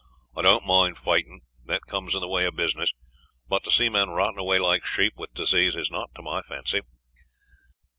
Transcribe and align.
"I 0.35 0.41
don't 0.41 0.65
mind 0.65 0.97
fighting, 0.97 1.41
that 1.65 1.85
comes 1.85 2.15
in 2.15 2.21
the 2.21 2.27
way 2.27 2.45
of 2.45 2.55
business, 2.55 2.91
but 3.47 3.63
to 3.65 3.71
see 3.71 3.87
men 3.87 4.09
rotting 4.09 4.39
away 4.39 4.57
like 4.57 4.83
sheep 4.83 5.13
with 5.15 5.35
disease 5.35 5.75
is 5.75 5.91
not 5.91 6.09
to 6.15 6.23
my 6.23 6.41
fancy." 6.41 6.81